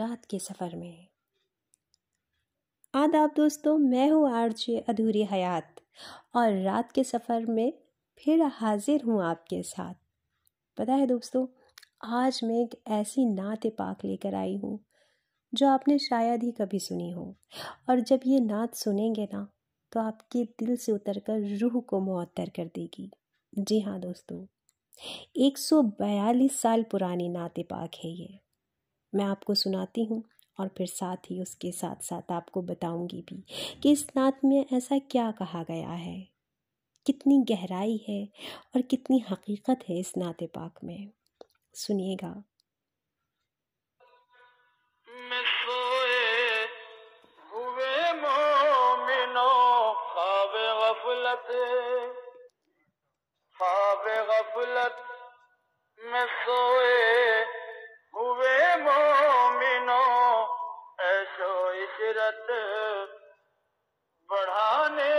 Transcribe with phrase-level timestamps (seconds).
[0.00, 1.06] रात के सफ़र में।
[2.94, 5.80] आदाब दोस्तों, मैं हूँ आरजे अधूरी हयात
[6.34, 7.72] और रात के सफ़र में
[8.20, 9.94] फिर हाजिर हूँ आपके साथ।
[10.78, 11.46] पता है दोस्तों,
[12.04, 14.78] आज मैं एक ऐसी नात पाक लेकर आई हूँ,
[15.54, 17.36] जो आपने शायद ही कभी सुनी हो।
[17.90, 19.46] और जब ये नात सुनेंगे ना
[19.92, 23.10] तो आपके दिल से उतरकर रूह को मुअत्तर कर देगी।
[23.58, 24.46] जी हाँ दोस्तों
[25.36, 28.38] 142 साल पुरानी नात पाक है ये।
[29.14, 30.24] मैं आपको सुनाती हूँ
[30.60, 33.44] और फिर साथ ही उसके साथ साथ आपको बताऊँगी भी
[33.82, 36.28] कि इस नात में ऐसा क्या कहा गया है।
[37.06, 38.28] कितनी गहराई है
[38.74, 41.10] और कितनी हकीकत है इस नात पाक में।
[41.74, 42.44] सुनिएगा।
[56.24, 57.42] सोए
[58.14, 58.61] हुए
[62.12, 62.46] इशरत
[64.30, 65.14] बढ़ाने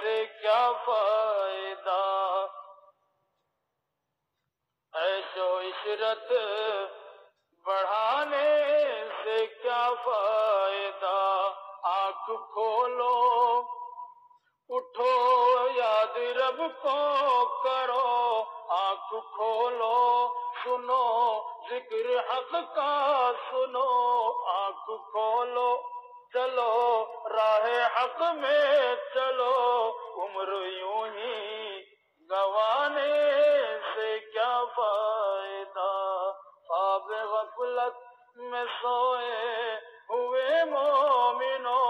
[0.00, 2.02] से क्या फ़ायदा?
[4.96, 6.28] ऐसो इशरत
[7.68, 11.44] बढ़ाने से क्या फ़ायदा?
[11.84, 13.60] आँख खोलो,
[14.70, 18.40] उठो, याद रब को करो।
[18.70, 20.34] आँख खोलो,
[20.64, 21.04] सुनो,
[21.68, 25.93] ज़िक्र हक का सुनो। आँख खोलो।
[26.34, 29.90] चलो, राह हक में चलो।
[30.24, 31.80] उम्र यूँ ही
[32.30, 33.44] गवाने
[33.78, 36.30] से क्या फ़ायदा?
[36.66, 39.74] ख्वाब गफलत में सोए
[40.10, 41.80] हुए मोमिनो,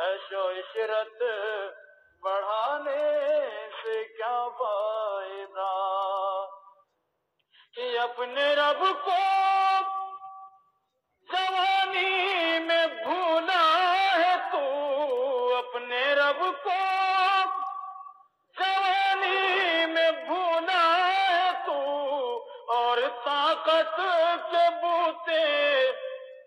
[0.00, 1.18] ऐशो इशरत
[2.24, 3.30] बढ़ाने
[3.70, 5.76] से क्या फ़ायदा?
[7.74, 9.19] कि अपने रब को
[22.70, 23.96] और ताकत
[24.52, 25.44] के बूते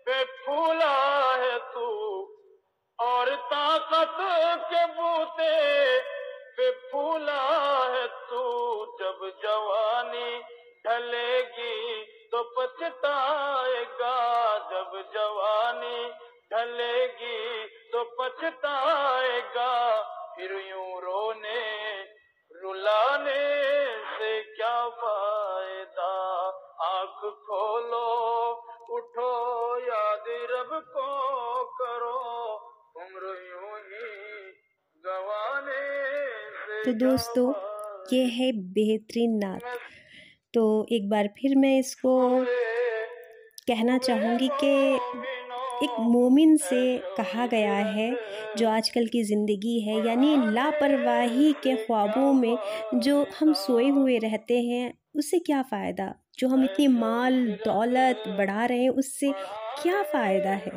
[0.06, 0.94] पे फूला
[1.34, 1.88] है तू।
[3.00, 4.16] और ताकत
[4.72, 5.54] के बूते
[6.56, 7.42] पे फूला
[7.88, 8.42] है तू।
[9.00, 10.40] जब जवानी
[10.86, 14.16] ढलेगी तो पछताएगा।
[14.58, 16.08] जब जवानी
[16.52, 19.72] ढलेगी तो पछताएगा।
[20.36, 22.02] फिर यूँ रोने
[22.62, 23.44] रुलाने
[24.18, 25.23] से क्या फ़ायदा?
[27.04, 28.06] आँख खोलो
[28.96, 29.32] उठो
[29.78, 31.08] याद रब को
[31.80, 32.20] करो।
[32.96, 34.06] उम्र यूँ ही
[35.04, 35.82] गवाने
[36.84, 37.52] तो दोस्तों
[38.12, 39.62] ये है बेहतरीन नात।
[40.54, 42.14] तो एक बार फिर मैं इसको
[43.68, 44.72] कहना चाहूँगी कि
[45.84, 46.82] एक मोमिन से
[47.16, 48.10] कहा गया है
[48.56, 52.58] जो आजकल की ज़िंदगी है यानी लापरवाही के ख्वाबों में
[52.94, 56.14] जो हम सोए हुए रहते हैं उससे क्या फ़ायदा?
[56.38, 59.32] जो हम इतनी माल, दौलत बढ़ा रहे हैं, उससे
[59.82, 60.72] क्या फ़ायदा है?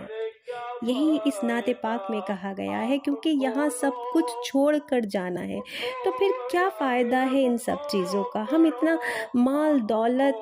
[0.83, 5.41] यही इस नाते पाक में कहा गया है, क्योंकि यहाँ सब कुछ छोड़ कर जाना
[5.41, 5.59] है।
[6.05, 8.45] तो फिर क्या फ़ायदा है इन सब चीज़ों का?
[8.51, 8.97] हम इतना
[9.35, 10.41] माल, दौलत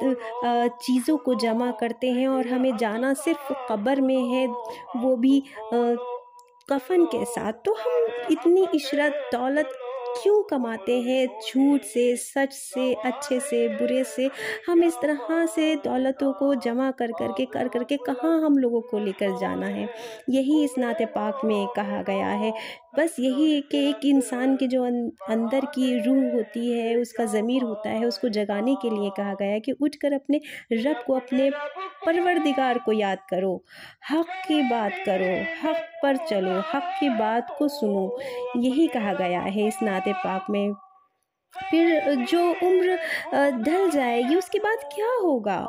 [0.81, 4.47] चीज़ों को जमा करते हैं और हमें जाना सिर्फ़ कब्र में है,
[4.97, 5.43] वो भी
[6.69, 9.69] कफन के साथ। तो हम इतनी इशरत, दौलत
[10.23, 11.27] क्यों कमाते हैं?
[11.27, 14.29] झूठ से, सच से, अच्छे से, बुरे से?
[14.67, 18.57] हम इस तरह से दौलतों को जमा कर कर के कर कर के कहाँ हम
[18.57, 19.89] लोगों को लेकर जाना है?
[20.29, 22.53] यही इस नाते पाक में कहा गया है।
[22.97, 24.83] बस यही है कि एक इंसान के जो
[25.29, 29.51] अंदर की रूह होती है, उसका ज़मीर होता है, उसको जगाने के लिए कहा गया
[29.51, 30.41] है कि उठ कर अपने
[30.73, 31.49] रब को, अपने
[32.05, 33.63] परवरदिगार को याद करो।
[34.11, 35.33] हक की बात करो,
[35.63, 38.19] हक पर चलो, हक की बात को सुनो।
[38.57, 40.73] यही कहा गया है इस नाते पाक में।
[41.53, 42.97] फिर जो उम्र
[43.63, 45.59] ढल जाएगी, उसके बाद क्या होगा?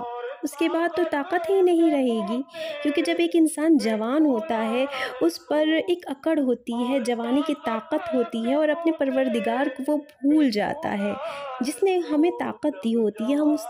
[0.44, 2.42] उसके बाद तो ताकत ही नहीं रहेगी,
[2.82, 4.86] क्योंकि जब एक इंसान जवान होता है,
[5.22, 9.92] उस पर एक अकड़ होती है, जवानी की ताकत होती है और अपने परवरदिगार को
[9.92, 11.14] वो भूल जाता है।
[11.62, 13.66] जिसने हमें ताकत दी होती है, हम उस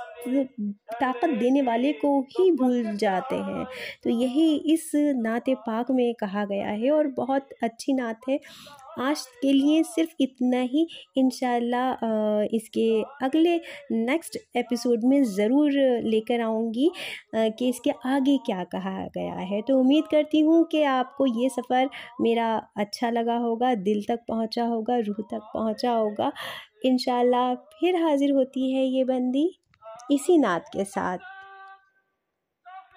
[1.01, 3.65] ताकत देने वाले को ही भूल जाते हैं।
[4.05, 8.39] तो यही इस नाते पाक में कहा गया है और बहुत अच्छी नात है।
[8.99, 11.29] आज के लिए सिर्फ़ इतना ही। इन
[12.53, 12.89] इसके
[13.25, 13.57] अगले
[13.93, 15.73] नेक्स्ट एपिसोड में ज़रूर
[16.05, 16.91] लेकर आऊँगी
[17.35, 21.89] कि इसके आगे क्या कहा गया है। तो उम्मीद करती हूँ कि आपको ये सफ़र
[22.21, 26.33] मेरा अच्छा लगा होगा, दिल तक पहुँचा होगा, रूह तक पहुँचा होगा।
[26.85, 26.99] इन
[27.81, 29.51] फिर हाज़िर होती है ये बंदी
[30.13, 31.19] इसी नात के साथ।